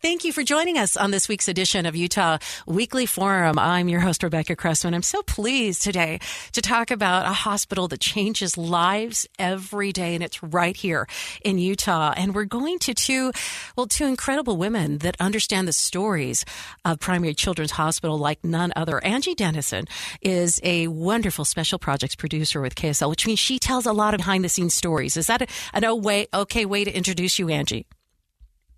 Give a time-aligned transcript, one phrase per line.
[0.00, 3.58] Thank you for joining us on this week's edition of Utah Weekly Forum.
[3.58, 4.94] I'm your host, Rebecca Cressman.
[4.94, 6.20] I'm so pleased today
[6.52, 11.08] to talk about a hospital that changes lives every day, and it's right here
[11.44, 12.14] in Utah.
[12.16, 13.32] And we're going to two,
[13.74, 16.44] well, two incredible women that understand the stories
[16.84, 19.02] of Primary Children's Hospital like none other.
[19.04, 19.86] Angie Dennison
[20.22, 24.18] is a wonderful special projects producer with KSL, which means she tells a lot of
[24.18, 25.16] behind the scenes stories.
[25.16, 25.84] Is that a, an
[26.34, 27.84] okay way to introduce you, Angie?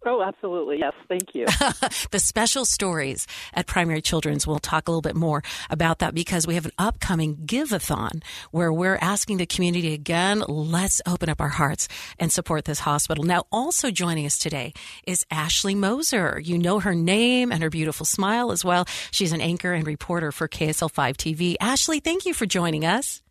[0.07, 0.79] Oh, absolutely.
[0.79, 0.95] Yes.
[1.09, 1.45] Thank you.
[2.11, 4.47] the special stories at Primary Children's.
[4.47, 8.73] We'll talk a little bit more about that because we have an upcoming give-a-thon where
[8.73, 11.87] we're asking the community again, let's open up our hearts
[12.19, 13.25] and support this hospital.
[13.25, 14.73] Now, also joining us today
[15.07, 16.41] is Ashley Moser.
[16.43, 18.87] You know her name and her beautiful smile as well.
[19.11, 21.57] She's an anchor and reporter for KSL 5 TV.
[21.61, 23.23] Ashley, thank you for joining us.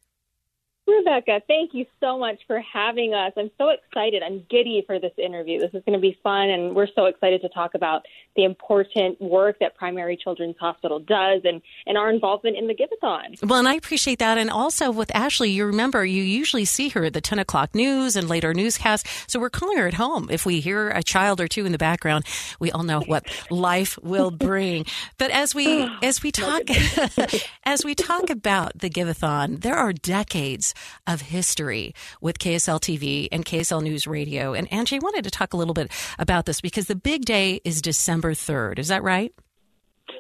[0.90, 3.34] Rebecca, thank you so much for having us.
[3.38, 4.24] I'm so excited.
[4.24, 5.60] I'm giddy for this interview.
[5.60, 9.20] This is going to be fun, and we're so excited to talk about the important
[9.22, 13.48] work that Primary Children's Hospital does and, and our involvement in the Giveathon.
[13.48, 14.38] Well, and I appreciate that.
[14.38, 18.16] And also with Ashley, you remember you usually see her at the 10 o'clock news
[18.16, 19.08] and later newscast.
[19.28, 20.30] So we're calling her at home.
[20.32, 22.26] If we hear a child or two in the background,
[22.60, 24.86] we all know what life will bring.
[25.18, 26.64] But as we as we talk
[27.64, 30.74] as we talk about the Giveathon, there are decades
[31.08, 34.54] of history with KSL TV and KSL News Radio.
[34.54, 37.62] And Angie, I wanted to talk a little bit about this because the big day
[37.64, 38.80] is December 3rd.
[38.80, 39.34] Is that right?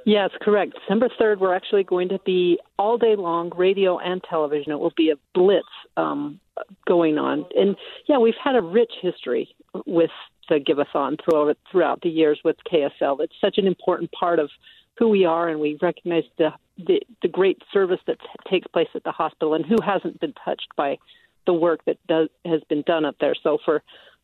[0.06, 0.74] Yes, correct.
[0.82, 4.72] December 3rd, we're actually going to be all day long, radio and television.
[4.72, 6.40] It will be a blitz um,
[6.88, 7.46] going on.
[7.56, 7.76] And
[8.08, 9.54] yeah, we've had a rich history
[9.86, 10.12] with
[10.48, 13.20] the Giveathon throughout, throughout the years with KSL.
[13.20, 14.50] It's such an important part of
[15.00, 18.18] who we are, and we recognize the the, the great service that
[18.50, 20.98] takes place at the hospital, and who hasn't been touched by
[21.46, 23.34] the work that does has been done up there.
[23.42, 23.82] So for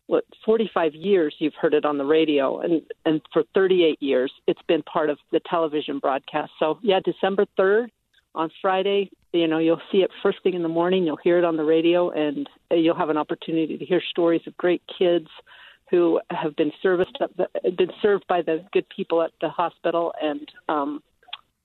[0.07, 4.61] what 45 years you've heard it on the radio, and and for 38 years it's
[4.67, 6.51] been part of the television broadcast.
[6.59, 7.87] So yeah, December 3rd
[8.35, 11.05] on Friday, you know you'll see it first thing in the morning.
[11.05, 14.41] You'll hear it on the radio, and uh, you'll have an opportunity to hear stories
[14.45, 15.29] of great kids
[15.90, 17.18] who have been serviced
[17.78, 21.01] been served by the good people at the hospital and um,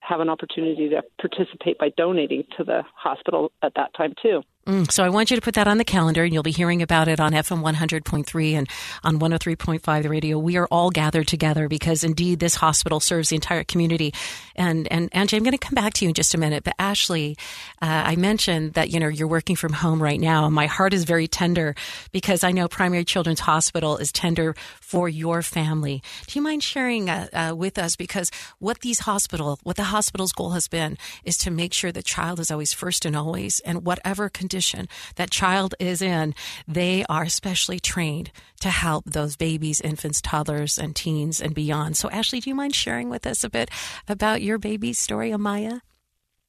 [0.01, 4.43] have an opportunity to participate by donating to the hospital at that time too.
[4.66, 6.82] Mm, so I want you to put that on the calendar, and you'll be hearing
[6.82, 8.69] about it on FM 100.3 and
[9.03, 10.38] on 103.5 the radio.
[10.38, 14.12] We are all gathered together because indeed this hospital serves the entire community.
[14.54, 16.62] And and Angie, I'm going to come back to you in just a minute.
[16.62, 17.38] But Ashley,
[17.81, 20.50] uh, I mentioned that you know you're working from home right now.
[20.50, 21.75] My heart is very tender
[22.12, 26.03] because I know Primary Children's Hospital is tender for your family.
[26.27, 30.32] Do you mind sharing uh, uh, with us because what these hospital, what the hospital's
[30.32, 33.87] goal has been, is to make sure the child is always first and always, and
[33.87, 36.34] whatever condition that child is in,
[36.66, 41.97] they are specially trained to help those babies, infants, toddlers, and teens and beyond.
[41.97, 43.71] So, Ashley, do you mind sharing with us a bit
[44.09, 45.83] about your baby's story, Amaya?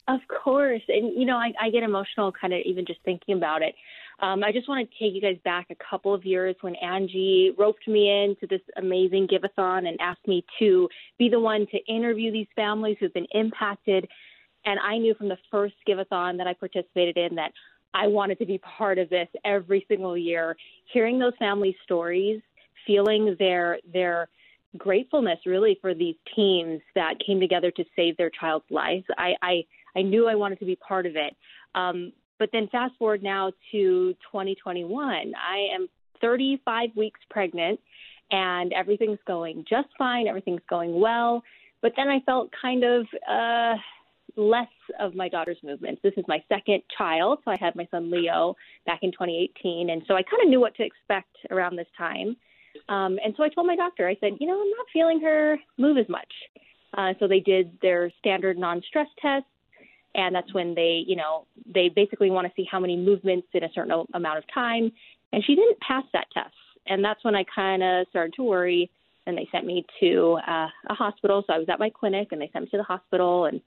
[0.08, 0.82] Of course.
[0.88, 3.76] And, you know, I, I get emotional kind of even just thinking about it.
[4.20, 7.54] Um, I just want to take you guys back a couple of years when Angie
[7.58, 10.90] roped me into this amazing Giveathon and asked me to
[11.20, 14.08] be the one to interview these families who've been impacted.
[14.66, 17.52] And I knew from the first Giveathon that I participated in that
[17.94, 20.56] I wanted to be part of this every single year.
[20.94, 22.42] Hearing those family stories,
[22.86, 24.30] feeling their their
[24.78, 29.04] gratefulness really for these teams that came together to save their child's lives.
[29.18, 29.66] I I,
[29.96, 31.36] I knew I wanted to be part of it.
[31.76, 35.34] Um, but then fast forward now to 2021.
[35.36, 35.88] I am
[36.22, 37.80] 35 weeks pregnant
[38.32, 40.28] and everything's going just fine.
[40.28, 41.44] Everything's going well.
[41.82, 43.76] But then I felt kind of uh,
[44.36, 44.68] less
[45.00, 46.02] of my daughter's movements.
[46.04, 47.40] This is my second child.
[47.46, 48.56] So I had my son Leo
[48.86, 49.90] back in 2018.
[49.90, 52.36] And so I kind of knew what to expect around this time.
[52.90, 55.58] Um, and so I told my doctor, I said, you know, I'm not feeling her
[55.78, 56.32] move as much.
[56.98, 59.46] Uh, so they did their standard non-stress test,
[60.16, 63.64] and that's when they, you know, they basically want to see how many movements in
[63.64, 64.92] a certain amount of time.
[65.32, 66.54] And she didn't pass that test,
[66.88, 68.90] and that's when I kind of started to worry.
[69.26, 71.44] And they sent me to uh, a hospital.
[71.46, 73.62] So I was at my clinic, and they sent me to the hospital, and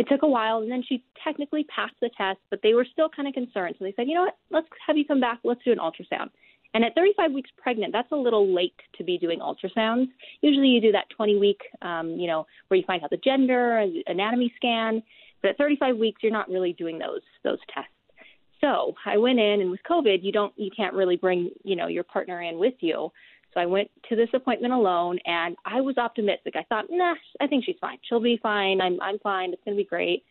[0.00, 0.62] it took a while.
[0.62, 3.76] And then she technically passed the test, but they were still kind of concerned.
[3.78, 5.40] So they said, you know what, let's have you come back.
[5.44, 6.30] Let's do an ultrasound.
[6.72, 10.08] And at 35 weeks pregnant, that's a little late to be doing ultrasounds.
[10.40, 13.84] Usually you do that 20 week, um, you know, where you find out the gender,
[14.06, 15.02] anatomy scan.
[15.42, 17.90] But at 35 weeks, you're not really doing those those tests.
[18.62, 21.88] So I went in, and with COVID, you don't, you can't really bring, you know,
[21.88, 23.10] your partner in with you.
[23.52, 26.54] So I went to this appointment alone, and I was optimistic.
[26.56, 27.98] I thought, nah, I think she's fine.
[28.02, 28.80] She'll be fine.
[28.80, 29.52] I'm, I'm fine.
[29.52, 30.24] It's gonna be great.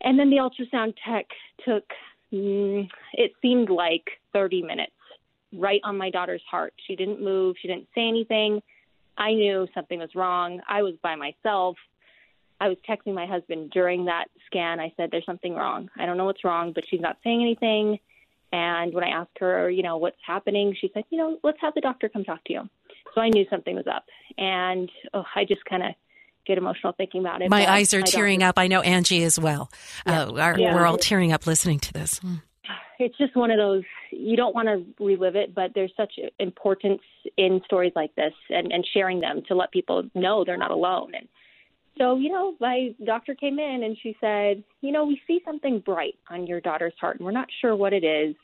[0.00, 1.26] And then the ultrasound tech
[1.64, 1.84] took,
[2.32, 4.92] mm, it seemed like 30 minutes
[5.52, 6.74] right on my daughter's heart.
[6.86, 8.62] She didn't move, she didn't say anything.
[9.16, 10.60] I knew something was wrong.
[10.68, 11.76] I was by myself.
[12.60, 14.80] I was texting my husband during that scan.
[14.80, 15.90] I said, There's something wrong.
[15.96, 17.98] I don't know what's wrong, but she's not saying anything.
[18.54, 21.74] And when I asked her, you know, what's happening, she said, You know, let's have
[21.74, 22.60] the doctor come talk to you.
[23.14, 24.04] So I knew something was up.
[24.38, 25.94] And oh, I just kind of
[26.46, 27.50] get emotional thinking about it.
[27.50, 28.58] My eyes are tearing up.
[28.58, 29.70] I know Angie as well.
[30.06, 30.22] Yeah.
[30.24, 30.74] Uh, our, yeah.
[30.74, 32.20] We're all tearing up listening to this.
[32.20, 32.42] Mm
[32.98, 37.02] it's just one of those you don't want to relive it, but there's such importance
[37.36, 41.12] in stories like this and, and sharing them to let people know they're not alone.
[41.14, 41.28] And
[41.98, 45.80] so, you know, my doctor came in and she said, you know, we see something
[45.80, 48.34] bright on your daughter's heart, and we're not sure what it is.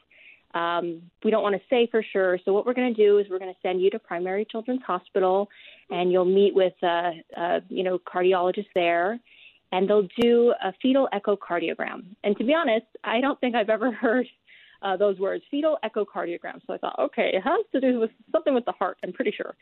[0.54, 2.38] Um, we don't want to say for sure.
[2.44, 4.82] So what we're going to do is we're going to send you to Primary Children's
[4.86, 5.48] Hospital,
[5.90, 9.18] and you'll meet with a, a you know cardiologist there,
[9.72, 12.04] and they'll do a fetal echocardiogram.
[12.24, 14.26] And to be honest, I don't think I've ever heard
[14.82, 16.60] uh, those words, fetal echocardiogram.
[16.66, 19.32] So I thought, okay, it has to do with something with the heart, I'm pretty
[19.36, 19.54] sure.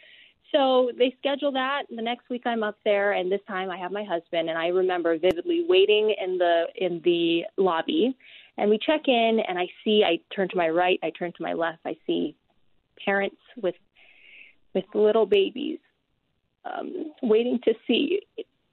[0.53, 1.83] So they schedule that.
[1.95, 4.69] The next week I'm up there, and this time I have my husband, and I
[4.69, 8.17] remember vividly waiting in the in the lobby,
[8.59, 11.43] and we check in, and I see I turn to my right, I turn to
[11.43, 12.37] my left, I see
[13.05, 13.77] parents with
[14.75, 15.79] with little babies
[16.65, 18.21] um, waiting to see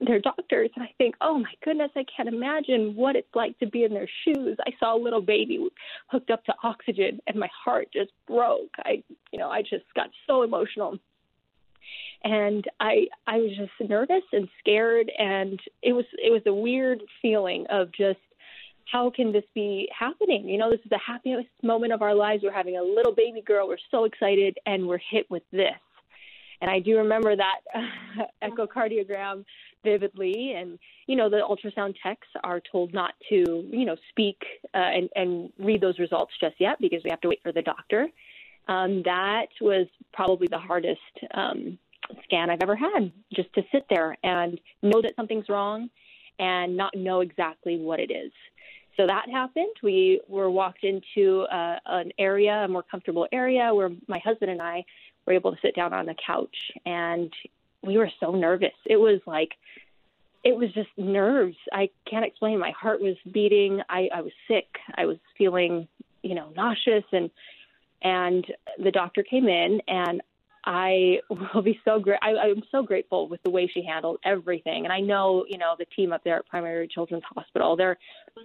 [0.02, 3.68] their doctors and I think, oh my goodness, I can't imagine what it's like to
[3.68, 4.58] be in their shoes.
[4.68, 5.66] I saw a little baby
[6.08, 8.72] hooked up to oxygen and my heart just broke.
[8.80, 10.98] I you know, I just got so emotional.
[12.24, 17.02] And I I was just nervous and scared and it was it was a weird
[17.22, 18.20] feeling of just
[18.92, 20.48] how can this be happening?
[20.48, 22.44] You know, this is the happiest moment of our lives.
[22.44, 23.68] We're having a little baby girl.
[23.68, 25.74] We're so excited and we're hit with this.
[26.62, 27.60] And I do remember that
[28.44, 29.44] echocardiogram
[29.84, 30.54] vividly.
[30.56, 34.38] And, you know, the ultrasound techs are told not to, you know, speak
[34.74, 37.62] uh, and, and read those results just yet because we have to wait for the
[37.62, 38.08] doctor.
[38.68, 41.00] Um, that was probably the hardest
[41.34, 41.78] um,
[42.24, 45.90] scan I've ever had, just to sit there and know that something's wrong
[46.40, 48.32] and not know exactly what it is.
[48.98, 49.74] So that happened.
[49.84, 54.62] We were walked into uh, an area, a more comfortable area, where my husband and
[54.62, 54.86] I
[55.26, 56.56] were able to sit down on the couch,
[56.86, 57.32] and
[57.82, 58.74] we were so nervous.
[58.86, 59.50] It was like
[60.44, 61.58] it was just nerves.
[61.74, 62.60] I can't explain.
[62.60, 63.82] My heart was beating.
[63.90, 64.68] I, I was sick.
[64.96, 65.88] I was feeling,
[66.22, 67.30] you know, nauseous and
[68.02, 68.46] and
[68.84, 70.22] the doctor came in and
[70.66, 72.20] I will be so great.
[72.22, 74.84] I'm so grateful with the way she handled everything.
[74.84, 77.98] And I know, you know, the team up there at Primary Children's Hospital, they're,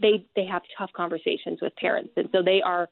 [0.02, 2.10] they, they have tough conversations with parents.
[2.16, 2.88] And so they are,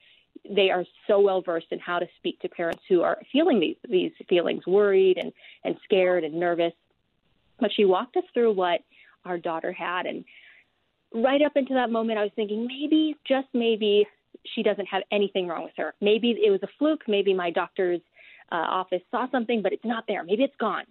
[0.49, 3.77] they are so well versed in how to speak to parents who are feeling these,
[3.89, 5.33] these feelings, worried and,
[5.63, 6.73] and scared and nervous.
[7.61, 8.81] But she walked us through what
[9.27, 10.07] our daughter had.
[10.07, 10.25] And
[11.13, 14.07] right up into that moment, I was thinking maybe, just maybe,
[14.55, 15.93] she doesn't have anything wrong with her.
[16.01, 17.03] Maybe it was a fluke.
[17.09, 18.01] Maybe my doctor's
[18.51, 20.25] uh, office saw something, but it's not there.
[20.25, 20.85] Maybe it's gone.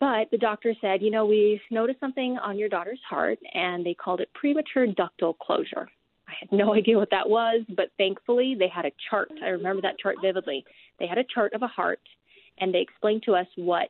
[0.00, 3.94] But the doctor said, you know, we noticed something on your daughter's heart, and they
[3.94, 5.88] called it premature ductal closure.
[6.28, 9.30] I had no idea what that was, but thankfully they had a chart.
[9.42, 10.64] I remember that chart vividly.
[10.98, 12.00] They had a chart of a heart,
[12.58, 13.88] and they explained to us what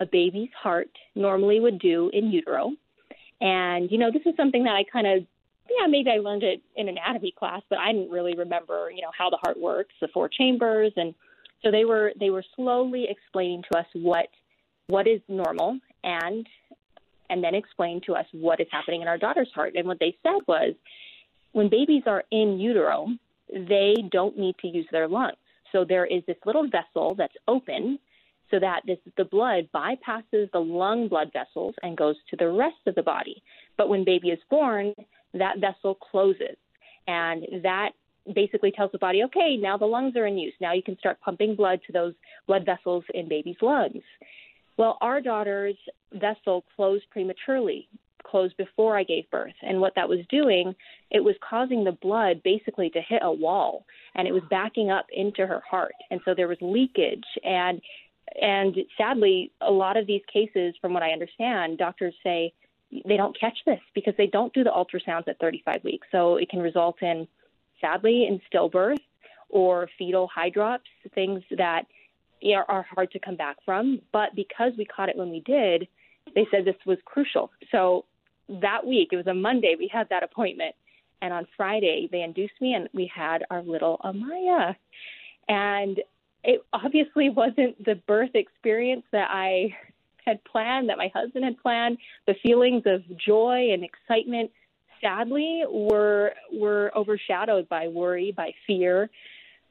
[0.00, 2.72] a baby's heart normally would do in utero.
[3.40, 5.26] And, you know, this is something that I kind of,
[5.70, 9.10] yeah, maybe I learned it in anatomy class, but I didn't really remember, you know,
[9.16, 11.14] how the heart works, the four chambers, and
[11.64, 14.28] so they were they were slowly explaining to us what
[14.86, 16.46] what is normal and
[17.30, 19.72] and then explain to us what is happening in our daughter's heart.
[19.76, 20.74] And what they said was
[21.52, 23.08] when babies are in utero,
[23.50, 25.36] they don't need to use their lungs.
[25.72, 27.98] So there is this little vessel that's open
[28.50, 32.76] so that this the blood bypasses the lung blood vessels and goes to the rest
[32.86, 33.42] of the body.
[33.78, 34.94] But when baby is born,
[35.32, 36.56] that vessel closes
[37.06, 37.90] and that
[38.32, 40.54] basically tells the body, okay, now the lungs are in use.
[40.60, 42.14] Now you can start pumping blood to those
[42.46, 44.02] blood vessels in baby's lungs.
[44.76, 45.76] Well, our daughter's
[46.12, 47.88] vessel closed prematurely,
[48.24, 49.54] closed before I gave birth.
[49.62, 50.74] And what that was doing,
[51.10, 55.06] it was causing the blood basically to hit a wall and it was backing up
[55.12, 55.94] into her heart.
[56.10, 57.80] And so there was leakage and
[58.40, 62.52] and sadly, a lot of these cases, from what I understand, doctors say
[63.06, 66.06] they don't catch this because they don't do the ultrasounds at 35 weeks.
[66.10, 67.28] So it can result in,
[67.84, 69.00] sadly, in stillbirth
[69.50, 70.78] or fetal hydrops,
[71.14, 71.82] things that
[72.68, 74.00] are hard to come back from.
[74.12, 75.86] But because we caught it when we did,
[76.34, 77.50] they said this was crucial.
[77.70, 78.06] So
[78.48, 80.74] that week, it was a Monday, we had that appointment.
[81.22, 84.76] And on Friday, they induced me, and we had our little Amaya.
[85.48, 86.00] And
[86.42, 89.74] it obviously wasn't the birth experience that I
[90.26, 91.98] had planned, that my husband had planned.
[92.26, 94.50] The feelings of joy and excitement,
[95.00, 99.10] sadly, were were overshadowed by worry, by fear,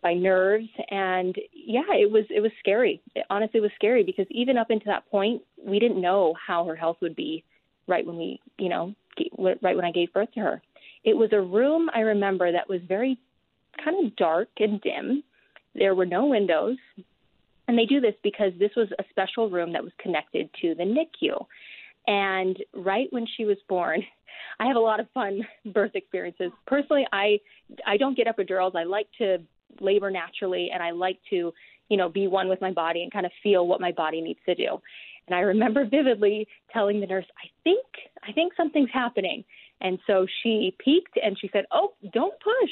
[0.02, 3.02] by nerves, and yeah, it was it was scary.
[3.16, 6.76] It honestly was scary because even up into that point, we didn't know how her
[6.76, 7.44] health would be
[7.88, 8.94] right when we, you know,
[9.40, 10.62] right when I gave birth to her.
[11.04, 13.18] It was a room I remember that was very
[13.84, 15.24] kind of dark and dim.
[15.76, 16.78] There were no windows.
[17.68, 20.84] And they do this because this was a special room that was connected to the
[20.84, 21.46] NICU.
[22.08, 24.04] And right when she was born,
[24.60, 25.42] I have a lot of fun
[25.74, 26.52] birth experiences.
[26.68, 27.40] Personally, I
[27.86, 28.76] I don't get epidurals.
[28.76, 29.40] I like to
[29.80, 31.52] labor naturally and I like to,
[31.90, 34.40] you know, be one with my body and kind of feel what my body needs
[34.46, 34.80] to do.
[35.28, 37.86] And I remember vividly telling the nurse, I think
[38.28, 39.44] I think something's happening.
[39.82, 42.72] And so she peeked and she said, "Oh, don't push."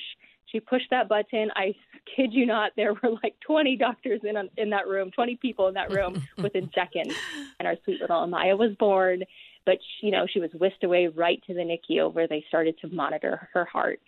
[0.51, 1.50] She pushed that button.
[1.55, 1.75] I
[2.15, 5.74] kid you not, there were like 20 doctors in in that room, 20 people in
[5.75, 7.15] that room within seconds,
[7.60, 9.24] and our sweet little Amaya was born.
[9.65, 12.75] But she, you know, she was whisked away right to the NICU where they started
[12.81, 14.00] to monitor her heart.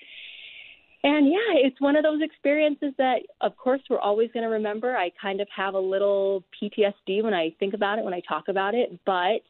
[1.04, 4.96] And yeah, it's one of those experiences that, of course, we're always going to remember.
[4.96, 8.48] I kind of have a little PTSD when I think about it, when I talk
[8.48, 9.42] about it, but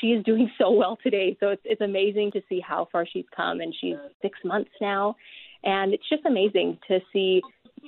[0.00, 1.36] she is doing so well today.
[1.40, 5.16] So it's it's amazing to see how far she's come, and she's six months now,
[5.64, 7.42] and it's just amazing to see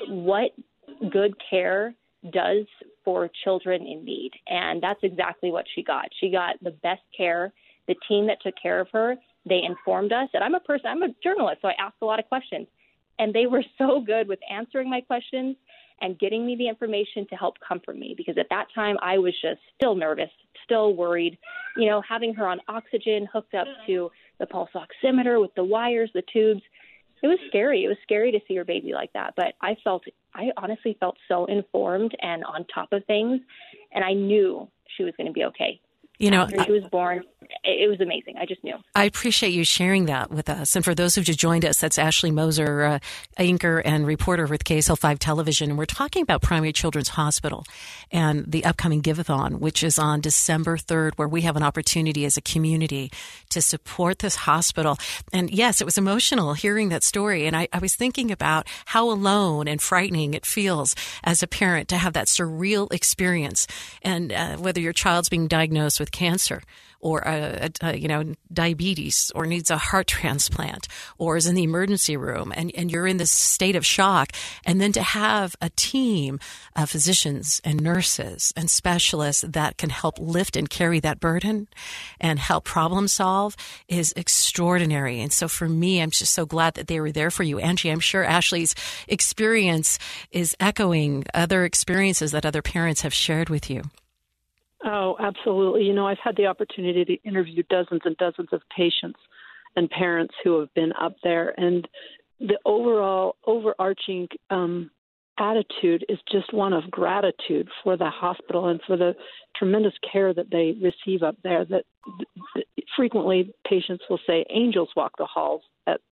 [0.08, 0.50] what
[1.10, 1.94] good care
[2.32, 2.66] does
[3.04, 4.32] for children in need.
[4.48, 6.06] And that's exactly what she got.
[6.20, 7.52] She got the best care.
[7.86, 9.14] The team that took care of her,
[9.48, 10.28] they informed us.
[10.34, 12.66] And I'm a person, I'm a journalist, so I ask a lot of questions.
[13.18, 15.56] And they were so good with answering my questions
[16.00, 19.32] and getting me the information to help comfort me because at that time I was
[19.40, 20.28] just still nervous,
[20.64, 21.38] still worried.
[21.76, 26.10] You know, having her on oxygen hooked up to the pulse oximeter with the wires,
[26.12, 26.60] the tubes
[27.22, 27.84] it was scary.
[27.84, 29.34] It was scary to see your baby like that.
[29.36, 30.04] But I felt,
[30.34, 33.40] I honestly felt so informed and on top of things,
[33.92, 35.80] and I knew she was going to be okay.
[36.18, 37.22] You know, After she was born,
[37.64, 38.36] it was amazing.
[38.38, 38.76] I just knew.
[38.94, 40.74] I appreciate you sharing that with us.
[40.76, 42.98] And for those who just joined us, that's Ashley Moser, uh,
[43.36, 45.70] anchor and reporter with KSL5 Television.
[45.70, 47.64] And we're talking about Primary Children's Hospital
[48.10, 52.36] and the upcoming Giveathon, which is on December 3rd, where we have an opportunity as
[52.36, 53.10] a community
[53.50, 54.98] to support this hospital.
[55.32, 57.46] And yes, it was emotional hearing that story.
[57.46, 60.94] And I, I was thinking about how alone and frightening it feels
[61.24, 63.66] as a parent to have that surreal experience.
[64.02, 66.62] And uh, whether your child's being diagnosed with cancer
[67.00, 71.54] or a, a, a, you know diabetes or needs a heart transplant or is in
[71.54, 74.32] the emergency room and, and you're in this state of shock.
[74.64, 76.38] And then to have a team
[76.74, 81.68] of physicians and nurses and specialists that can help lift and carry that burden
[82.20, 83.56] and help problem solve
[83.88, 85.20] is extraordinary.
[85.20, 87.58] And so for me I'm just so glad that they were there for you.
[87.58, 88.74] Angie I'm sure Ashley's
[89.08, 89.98] experience
[90.30, 93.82] is echoing other experiences that other parents have shared with you
[94.86, 95.82] Oh, absolutely.
[95.82, 99.18] You know, I've had the opportunity to interview dozens and dozens of patients
[99.74, 101.86] and parents who have been up there, and
[102.38, 104.90] the overall overarching um,
[105.38, 109.14] attitude is just one of gratitude for the hospital and for the
[109.56, 111.64] tremendous care that they receive up there.
[111.64, 111.84] That,
[112.96, 115.62] frequently patients will say angels walk the halls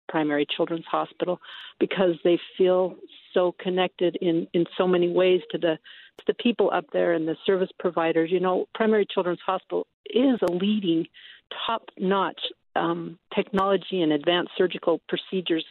[0.09, 1.39] Primary Children's Hospital
[1.79, 2.95] because they feel
[3.33, 5.77] so connected in in so many ways to the
[6.17, 8.29] to the people up there and the service providers.
[8.31, 11.05] You know, Primary Children's Hospital is a leading,
[11.65, 12.41] top notch
[12.75, 15.65] um, technology and advanced surgical procedures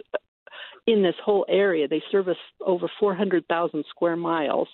[0.86, 1.88] in this whole area.
[1.88, 4.68] They service over 400,000 square miles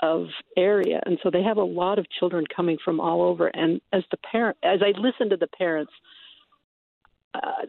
[0.00, 3.48] of area, and so they have a lot of children coming from all over.
[3.48, 5.92] And as the parent, as I listen to the parents,
[7.34, 7.66] uh,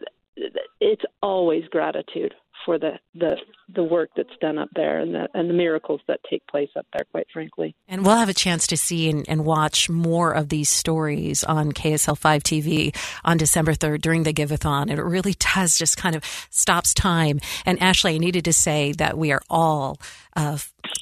[0.80, 2.34] it's always gratitude
[2.64, 3.36] for the the
[3.74, 6.86] the work that's done up there and the and the miracles that take place up
[6.92, 7.04] there.
[7.10, 10.68] Quite frankly, and we'll have a chance to see and, and watch more of these
[10.68, 14.90] stories on KSL five TV on December third during the Giveathon.
[14.90, 17.40] It really does just kind of stops time.
[17.64, 19.98] And Ashley, I needed to say that we are all
[20.36, 20.58] uh,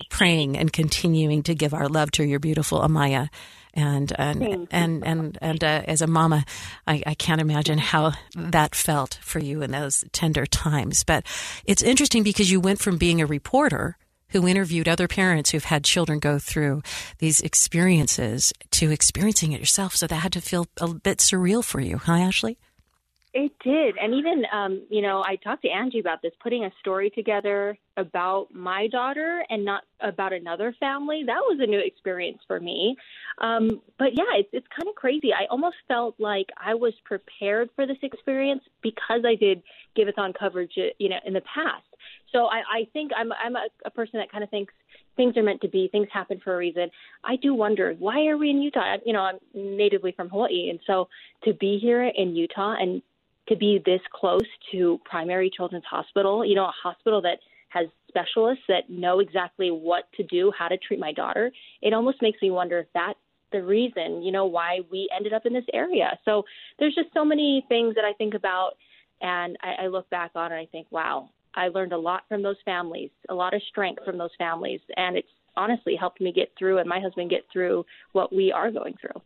[0.09, 3.29] praying and continuing to give our love to your beautiful Amaya
[3.75, 6.45] and and and and, and uh, as a mama,
[6.87, 11.05] I, I can't imagine how that felt for you in those tender times.
[11.05, 11.27] But
[11.65, 13.97] it's interesting because you went from being a reporter
[14.31, 16.83] who interviewed other parents who've had children go through
[17.19, 19.97] these experiences to experiencing it yourself.
[19.97, 22.59] So that had to feel a bit surreal for you, huh, Ashley?
[23.33, 23.97] It did.
[23.97, 27.79] And even, um, you know, I talked to Angie about this, putting a story together
[27.97, 31.23] about my daughter and not about another family.
[31.25, 32.97] That was a new experience for me.
[33.39, 35.33] Um, but yeah, it's, it's kind of crazy.
[35.33, 39.63] I almost felt like I was prepared for this experience because I did
[39.97, 41.85] Giveathon coverage, you know, in the past.
[42.33, 44.75] So I, I think I'm, I'm a, a person that kind of thinks
[45.17, 46.91] things are meant to be, things happen for a reason.
[47.23, 48.97] I do wonder why are we in Utah?
[49.05, 51.09] You know, I'm natively from Hawaii, and so
[51.45, 53.03] to be here in Utah and
[53.49, 57.39] to be this close to Primary Children's Hospital, you know, a hospital that
[57.71, 61.51] has specialists that know exactly what to do, how to treat my daughter,
[61.83, 63.19] it almost makes me wonder if that's
[63.53, 66.19] the reason, you know, why we ended up in this area.
[66.25, 66.45] So
[66.79, 68.73] there's just so many things that I think about
[69.21, 72.43] and I, I look back on and I think, wow, I learned a lot from
[72.43, 76.53] those families, a lot of strength from those families, and it's honestly helped me get
[76.59, 79.21] through and my husband get through what we are going through.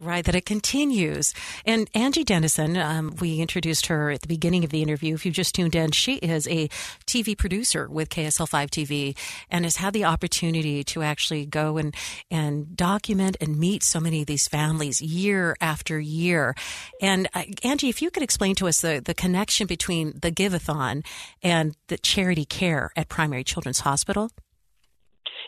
[0.00, 1.34] Right, that it continues.
[1.66, 5.14] And Angie Dennison, um, we introduced her at the beginning of the interview.
[5.14, 6.68] If you just tuned in, she is a
[7.04, 9.16] TV producer with KSL5 TV
[9.50, 11.96] and has had the opportunity to actually go and,
[12.30, 16.54] and document and meet so many of these families year after year.
[17.02, 21.04] And uh, Angie, if you could explain to us the, the connection between the Giveathon
[21.42, 24.30] and the charity care at Primary Children's Hospital.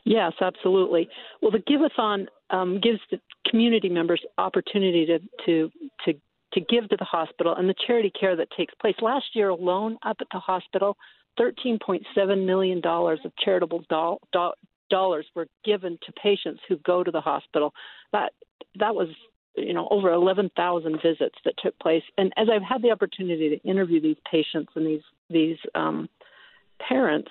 [0.04, 1.08] Yes, absolutely.
[1.40, 5.70] Well, the Giveathon um, gives the community members opportunity to, to
[6.04, 6.20] to
[6.52, 8.96] to give to the hospital and the charity care that takes place.
[9.00, 10.96] Last year alone, up at the hospital,
[11.38, 14.52] $13.7 million of charitable do- do-
[14.90, 17.72] dollars were given to patients who go to the hospital.
[18.12, 18.32] That
[18.78, 19.08] that was
[19.56, 22.02] you know over 11,000 visits that took place.
[22.18, 26.08] And as I've had the opportunity to interview these patients and these these um,
[26.80, 27.30] parents,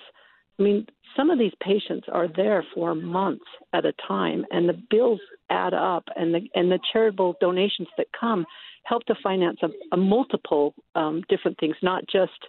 [0.60, 4.80] I mean, some of these patients are there for months at a time, and the
[4.90, 8.44] bills add up, and the and the charitable donations that come
[8.84, 12.46] help to finance a, a multiple um, different things, not just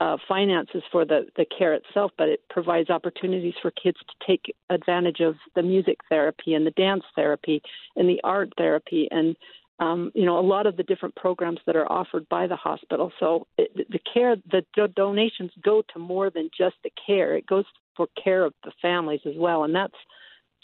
[0.00, 4.54] uh, finances for the the care itself, but it provides opportunities for kids to take
[4.68, 7.62] advantage of the music therapy and the dance therapy
[7.96, 9.34] and the art therapy and
[9.78, 13.12] um, you know, a lot of the different programs that are offered by the hospital.
[13.20, 17.36] So it, the care, the do- donations go to more than just the care.
[17.36, 17.64] It goes
[17.96, 19.94] for care of the families as well, and that's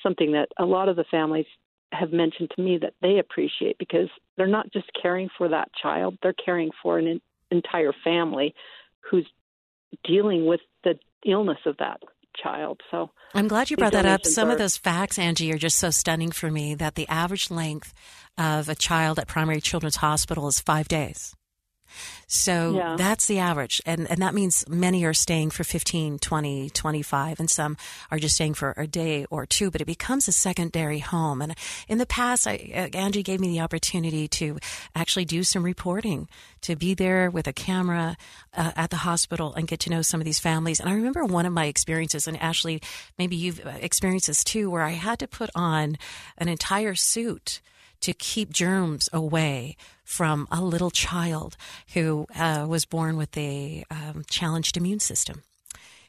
[0.03, 1.46] something that a lot of the families
[1.92, 6.16] have mentioned to me that they appreciate because they're not just caring for that child;
[6.22, 7.20] they're caring for an
[7.51, 8.55] entire family
[9.01, 9.27] who's
[10.05, 12.01] dealing with the illness of that
[12.40, 12.81] child.
[12.90, 14.27] So I'm glad you brought that up.
[14.27, 17.51] Some are, of those facts, Angie, are just so stunning for me that the average
[17.51, 17.92] length
[18.38, 21.35] of a child at primary children's hospital is five days.
[22.26, 22.96] So yeah.
[22.96, 23.81] that's the average.
[23.85, 27.76] And, and that means many are staying for 15, 20, 25, and some
[28.11, 31.42] are just staying for a day or two, but it becomes a secondary home.
[31.42, 31.55] And
[31.88, 34.59] in the past, I, uh, Angie gave me the opportunity to
[34.94, 36.28] actually do some reporting,
[36.62, 38.16] to be there with a camera
[38.55, 40.81] uh, at the hospital and get to know some of these families.
[40.81, 42.81] And I remember one of my experiences, and Ashley,
[43.18, 45.98] maybe you've uh, experienced this too, where I had to put on
[46.38, 47.61] an entire suit
[48.03, 51.57] to keep germs away from a little child
[51.95, 55.43] who uh, was born with a um, challenged immune system.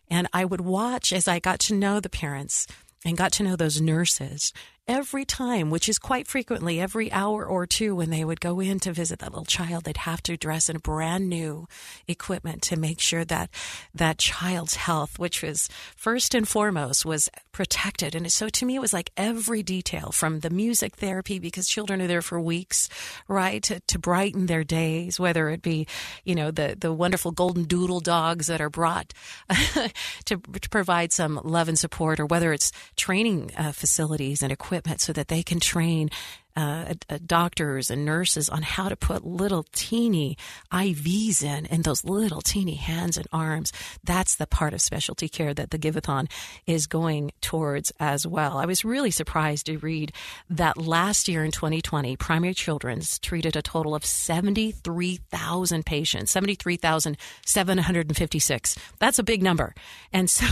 [0.09, 2.67] And I would watch as I got to know the parents
[3.05, 4.53] and got to know those nurses
[4.87, 8.79] every time, which is quite frequently every hour or two when they would go in
[8.81, 11.67] to visit that little child, they'd have to dress in brand new
[12.07, 13.49] equipment to make sure that
[13.93, 18.13] that child's health, which was first and foremost, was protected.
[18.13, 22.01] And so to me, it was like every detail from the music therapy, because children
[22.01, 22.89] are there for weeks,
[23.27, 23.63] right?
[23.63, 25.87] To, to brighten their days, whether it be,
[26.25, 29.13] you know, the, the wonderful golden doodle dogs that are brought
[30.25, 34.72] to, to provide some love and support, or whether it's training uh, facilities and equipment
[34.73, 36.09] equipment so that they can train
[36.55, 40.37] uh, uh, doctors and nurses on how to put little teeny
[40.71, 43.73] IVs in in those little teeny hands and arms.
[44.03, 46.29] That's the part of specialty care that the Giveathon
[46.67, 48.57] is going towards as well.
[48.57, 50.11] I was really surprised to read
[50.49, 58.77] that last year in 2020, Primary Children's treated a total of 73,000 patients, 73,756.
[58.99, 59.73] That's a big number.
[60.11, 60.45] And so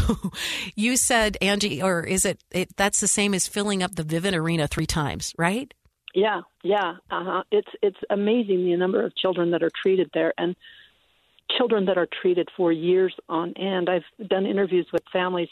[0.76, 4.34] you said, Angie, or is it, it that's the same as filling up the Vivint
[4.34, 5.74] Arena three times, right?
[6.14, 6.96] Yeah, yeah.
[7.10, 7.44] Uh-huh.
[7.52, 10.56] It's it's amazing the number of children that are treated there and
[11.58, 13.90] children that are treated for years on end.
[13.90, 15.50] I've done interviews with families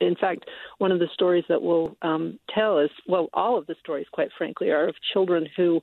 [0.00, 0.46] in fact,
[0.78, 4.30] one of the stories that we'll um, tell is well, all of the stories, quite
[4.36, 5.82] frankly, are of children who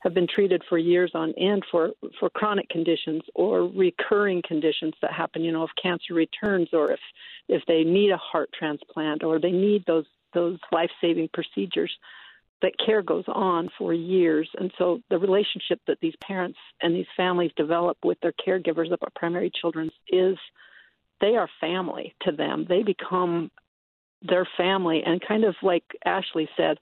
[0.00, 5.12] have been treated for years on end for for chronic conditions or recurring conditions that
[5.12, 5.42] happen.
[5.42, 7.00] You know, if cancer returns, or if
[7.48, 11.92] if they need a heart transplant, or they need those those life saving procedures.
[12.62, 17.06] That care goes on for years, and so the relationship that these parents and these
[17.14, 20.38] families develop with their caregivers of our primary children's is
[21.20, 22.64] they are family to them.
[22.66, 23.50] They become
[24.22, 26.78] their family, and kind of like Ashley said,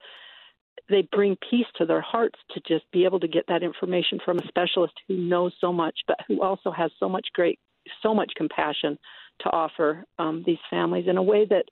[0.89, 4.39] they bring peace to their hearts to just be able to get that information from
[4.39, 7.59] a specialist who knows so much, but who also has so much great,
[8.03, 8.99] so much compassion
[9.41, 11.65] to offer um, these families in a way that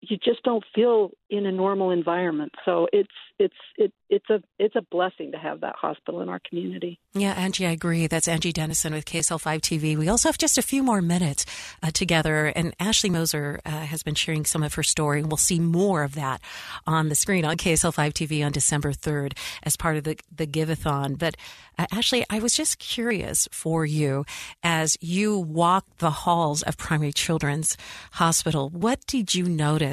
[0.00, 2.52] you just don't feel in a normal environment.
[2.64, 6.40] So it's it's it, it's a it's a blessing to have that hospital in our
[6.48, 7.00] community.
[7.14, 8.06] Yeah, Angie, I agree.
[8.06, 9.96] That's Angie Dennison with KSL5 TV.
[9.96, 11.44] We also have just a few more minutes
[11.82, 15.58] uh, together, and Ashley Moser uh, has been sharing some of her story, we'll see
[15.58, 16.40] more of that
[16.86, 21.18] on the screen on KSL5 TV on December 3rd as part of the the Giveathon.
[21.18, 21.36] But
[21.78, 24.24] uh, Ashley, I was just curious for you
[24.62, 27.76] as you walked the halls of Primary Children's
[28.12, 28.70] Hospital.
[28.70, 29.85] What did you notice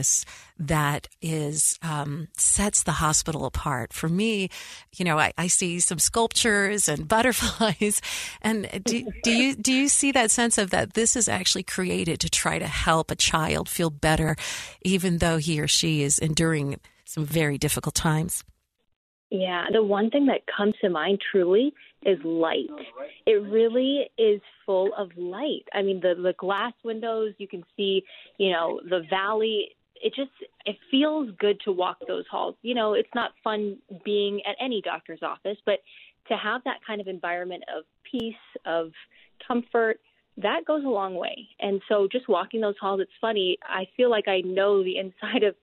[0.60, 3.94] that is um, sets the hospital apart.
[3.94, 4.50] For me,
[4.96, 8.02] you know, I, I see some sculptures and butterflies,
[8.42, 12.20] and do, do you do you see that sense of that this is actually created
[12.22, 14.36] to try to help a child feel better,
[14.84, 18.44] even though he or she is enduring some very difficult times?
[19.30, 22.70] Yeah, the one thing that comes to mind truly is light.
[23.26, 25.64] It really is full of light.
[25.74, 28.04] I mean, the the glass windows, you can see,
[28.38, 30.32] you know, the valley it just
[30.66, 32.56] it feels good to walk those halls.
[32.62, 35.80] You know, it's not fun being at any doctor's office, but
[36.28, 38.36] to have that kind of environment of peace,
[38.66, 38.92] of
[39.48, 40.00] comfort,
[40.38, 41.48] that goes a long way.
[41.60, 43.58] And so just walking those halls, it's funny.
[43.64, 45.56] I feel like I know the inside of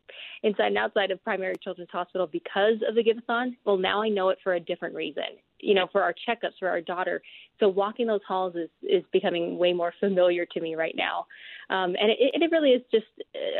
[0.42, 3.56] inside and outside of primary children's hospital because of the Giveathon.
[3.64, 5.24] Well, now I know it for a different reason.
[5.62, 7.22] You know, for our checkups for our daughter.
[7.58, 11.26] So walking those halls is is becoming way more familiar to me right now.
[11.68, 13.06] Um, and it, it really is just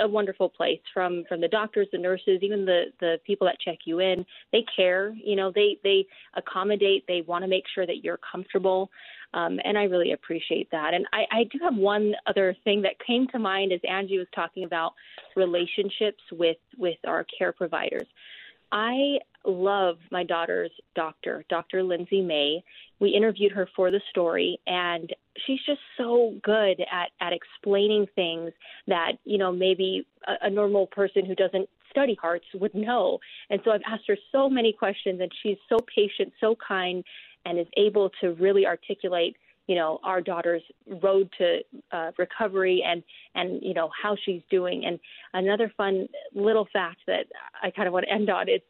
[0.02, 3.78] a wonderful place from from the doctors, the nurses, even the the people that check
[3.84, 4.24] you in.
[4.52, 5.14] They care.
[5.22, 7.04] You know, they they accommodate.
[7.06, 8.90] They want to make sure that you're comfortable.
[9.32, 10.92] Um, and I really appreciate that.
[10.92, 14.26] And I, I do have one other thing that came to mind as Angie was
[14.34, 14.94] talking about
[15.36, 18.06] relationships with with our care providers.
[18.72, 21.83] I love my daughter's doctor, Dr.
[21.83, 22.62] Lindsay May.
[23.00, 25.12] We interviewed her for the story, and
[25.46, 28.52] she's just so good at at explaining things
[28.87, 33.18] that you know maybe a, a normal person who doesn't study hearts would know.
[33.48, 37.02] And so I've asked her so many questions, and she's so patient, so kind,
[37.44, 39.37] and is able to really articulate
[39.70, 40.62] you know our daughter's
[41.00, 41.59] road to
[41.92, 43.04] uh, recovery and
[43.37, 44.98] and you know how she's doing and
[45.33, 47.26] another fun little fact that
[47.62, 48.62] I kind of want to end on is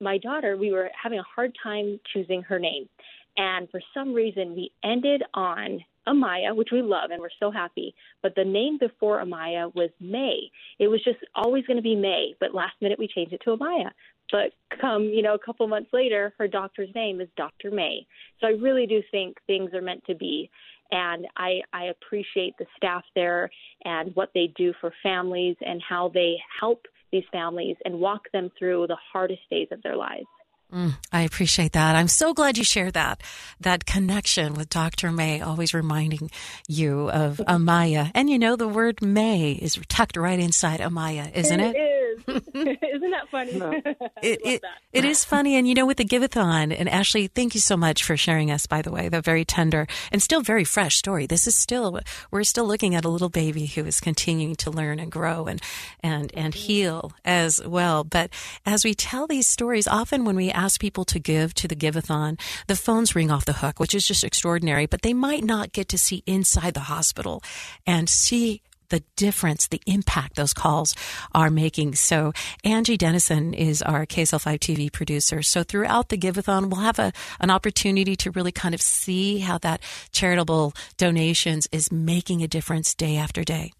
[0.00, 2.88] my daughter we were having a hard time choosing her name
[3.36, 7.92] and for some reason we ended on Amaya, which we love and we're so happy.
[8.22, 10.52] But the name before Amaya was May.
[10.78, 13.56] It was just always going to be May, but last minute we changed it to
[13.56, 13.90] Amaya.
[14.30, 17.70] But come, you know, a couple months later, her doctor's name is Dr.
[17.70, 18.06] May.
[18.40, 20.50] So I really do think things are meant to be.
[20.90, 23.50] And I, I appreciate the staff there
[23.84, 28.50] and what they do for families and how they help these families and walk them
[28.58, 30.26] through the hardest days of their lives.
[30.72, 31.94] Mm, I appreciate that.
[31.94, 33.22] I'm so glad you shared that
[33.60, 35.12] that connection with Dr.
[35.12, 36.30] May, always reminding
[36.66, 38.10] you of Amaya.
[38.14, 41.76] And you know, the word May is tucked right inside Amaya, isn't it?
[41.76, 41.95] It is.
[42.54, 43.52] Isn't that funny?
[43.52, 43.70] No.
[44.22, 44.62] it, it,
[44.92, 45.56] it is funny.
[45.56, 48.66] And you know, with the Giveathon, and Ashley, thank you so much for sharing us,
[48.66, 51.26] by the way, the very tender and still very fresh story.
[51.26, 54.98] This is still, we're still looking at a little baby who is continuing to learn
[54.98, 55.62] and grow and,
[56.00, 56.66] and, and mm-hmm.
[56.66, 58.02] heal as well.
[58.04, 58.30] But
[58.64, 62.40] as we tell these stories, often when we ask people to give to the Giveathon,
[62.66, 65.88] the phones ring off the hook, which is just extraordinary, but they might not get
[65.88, 67.42] to see inside the hospital
[67.86, 70.94] and see the difference, the impact those calls
[71.34, 71.94] are making.
[71.94, 72.32] So
[72.64, 75.42] Angie Dennison is our KSL5 TV producer.
[75.42, 79.58] So throughout the Giveathon, we'll have a, an opportunity to really kind of see how
[79.58, 79.80] that
[80.12, 83.72] charitable donations is making a difference day after day.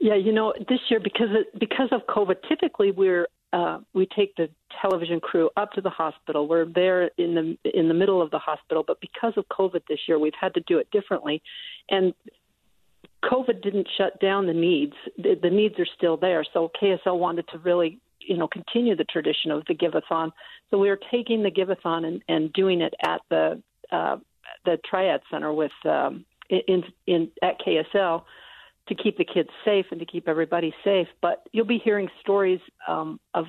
[0.00, 4.36] Yeah, you know, this year because of, because of COVID, typically we're uh, we take
[4.36, 4.48] the
[4.82, 6.46] television crew up to the hospital.
[6.46, 10.00] We're there in the in the middle of the hospital, but because of COVID this
[10.06, 11.42] year, we've had to do it differently.
[11.90, 12.12] And
[13.24, 14.94] COVID didn't shut down the needs.
[15.16, 16.44] The, the needs are still there.
[16.52, 20.30] So KSL wanted to really, you know, continue the tradition of the Giveathon.
[20.70, 24.16] So we are taking the Giveathon and, and doing it at the uh,
[24.64, 28.22] the Triad Center with um, in in at KSL
[28.88, 31.08] to keep the kids safe and to keep everybody safe.
[31.20, 33.46] But you'll be hearing stories um, of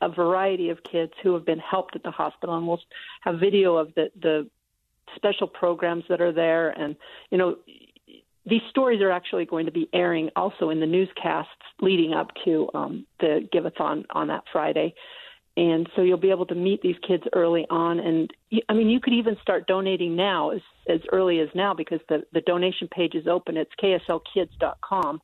[0.00, 2.80] a variety of kids who have been helped at the hospital, and we'll
[3.22, 4.48] have video of the the
[5.16, 6.70] special programs that are there.
[6.70, 6.96] And
[7.30, 7.56] you know,
[8.44, 11.50] these stories are actually going to be airing also in the newscasts
[11.80, 14.94] leading up to um, the Giveathon on that Friday.
[15.56, 18.00] And so you'll be able to meet these kids early on.
[18.00, 18.30] And
[18.68, 22.24] I mean, you could even start donating now as, as early as now because the,
[22.32, 23.56] the donation page is open.
[23.56, 25.20] It's kslkids.com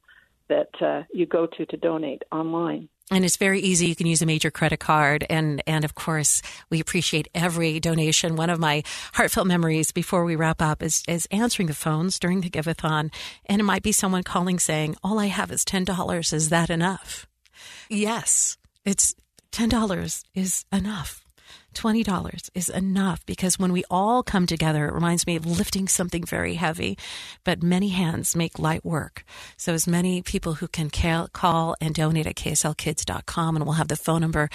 [0.48, 2.88] that uh, you go to to donate online.
[3.10, 3.86] And it's very easy.
[3.86, 5.24] You can use a major credit card.
[5.30, 8.36] And, and of course, we appreciate every donation.
[8.36, 8.82] One of my
[9.14, 13.10] heartfelt memories before we wrap up is, is answering the phones during the Giveathon.
[13.46, 16.32] And it might be someone calling saying, all I have is $10.
[16.32, 17.26] Is that enough?
[17.88, 19.14] Yes, it's
[19.52, 21.27] $10 is enough.
[21.78, 26.24] $20 is enough because when we all come together, it reminds me of lifting something
[26.24, 26.98] very heavy,
[27.44, 29.24] but many hands make light work.
[29.56, 33.96] So as many people who can call and donate at kslkids.com and we'll have the
[33.96, 34.48] phone number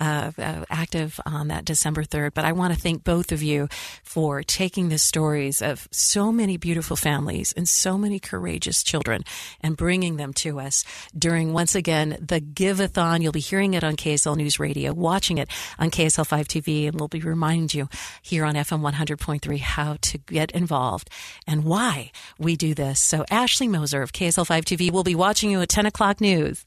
[0.00, 2.32] uh, uh, active on that December 3rd.
[2.32, 3.68] But I want to thank both of you
[4.02, 9.22] for taking the stories of so many beautiful families and so many courageous children
[9.60, 10.84] and bringing them to us
[11.16, 13.20] during once again the Giveathon.
[13.20, 16.88] You'll be hearing it on KSL News Radio, watching it on KSL 5 TV TV,
[16.88, 17.88] and we'll be reminding you
[18.22, 21.10] here on FM 100.3 how to get involved
[21.46, 23.00] and why we do this.
[23.00, 26.66] So, Ashley Moser of KSL5 TV will be watching you at 10 o'clock news.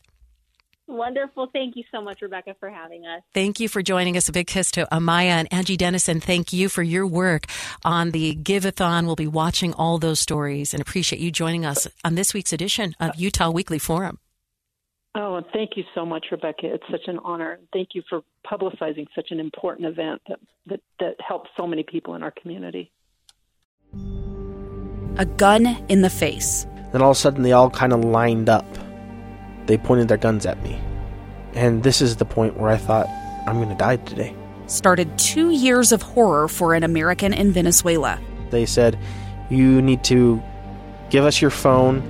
[0.85, 1.47] Wonderful.
[1.53, 3.23] Thank you so much, Rebecca, for having us.
[3.33, 4.27] Thank you for joining us.
[4.27, 6.19] A big kiss to Amaya and Angie Dennison.
[6.19, 7.45] Thank you for your work
[7.85, 9.05] on the Giveathon.
[9.05, 12.95] We'll be watching all those stories and appreciate you joining us on this week's edition
[12.99, 14.19] of Utah Weekly Forum.
[15.15, 16.73] Oh, and thank you so much, Rebecca.
[16.73, 17.59] It's such an honor.
[17.71, 22.15] Thank you for publicizing such an important event that, that, that helps so many people
[22.15, 22.91] in our community.
[25.17, 26.65] A gun in the face.
[26.91, 28.65] Then all of a sudden, they all kind of lined up.
[29.67, 30.81] They pointed their guns at me.
[31.53, 33.07] And this is the point where I thought,
[33.47, 34.35] I'm going to die today.
[34.65, 38.19] Started two years of horror for an American in Venezuela.
[38.49, 38.97] They said,
[39.51, 40.41] You need to
[41.11, 42.01] give us your phone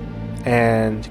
[0.46, 1.10] and